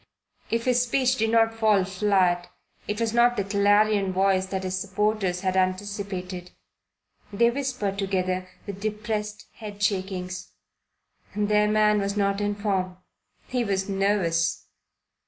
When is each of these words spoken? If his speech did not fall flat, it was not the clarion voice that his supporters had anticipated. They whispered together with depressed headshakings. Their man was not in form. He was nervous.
If 0.49 0.65
his 0.65 0.81
speech 0.81 1.17
did 1.17 1.29
not 1.29 1.53
fall 1.53 1.83
flat, 1.85 2.49
it 2.87 2.99
was 2.99 3.13
not 3.13 3.37
the 3.37 3.43
clarion 3.43 4.11
voice 4.11 4.47
that 4.47 4.63
his 4.63 4.75
supporters 4.75 5.41
had 5.41 5.55
anticipated. 5.55 6.49
They 7.31 7.51
whispered 7.51 7.99
together 7.99 8.47
with 8.65 8.81
depressed 8.81 9.45
headshakings. 9.59 10.53
Their 11.35 11.67
man 11.67 11.99
was 11.99 12.17
not 12.17 12.41
in 12.41 12.55
form. 12.55 12.97
He 13.47 13.63
was 13.63 13.87
nervous. 13.87 14.65